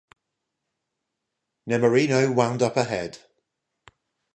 [1.69, 3.19] Nemorino wound up ahead.